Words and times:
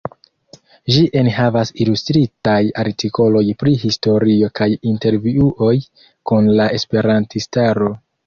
Ĝi 0.93 1.01
enhavas 1.19 1.71
ilustritaj 1.83 2.55
artikoloj 2.83 3.43
pri 3.63 3.75
historio 3.83 4.49
kaj 4.61 4.69
intervjuoj 4.93 5.71
kun 6.31 6.49
la 6.61 6.67
esperantistaro. 6.79 7.93